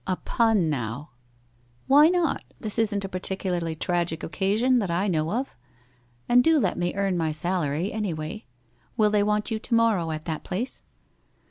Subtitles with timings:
[0.07, 1.11] '(A pun, now!'
[1.87, 2.41] 'Why not?
[2.59, 5.55] Tins isn't a particularly tragic oc <;iHon, that I know of?
[6.27, 8.45] And do lot me earn my salary, anyway.
[8.97, 10.81] Will they want you to morrow at that place?'